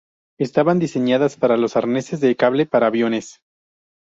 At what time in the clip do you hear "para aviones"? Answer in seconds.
2.65-3.39